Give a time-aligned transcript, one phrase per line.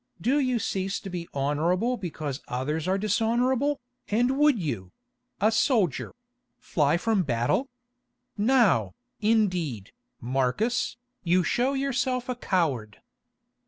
[0.19, 7.19] Do you cease to be honourable because others are dishonourable, and would you—a soldier—fly from
[7.19, 7.69] the battle?
[8.35, 12.97] Now, indeed, Marcus, you show yourself a coward."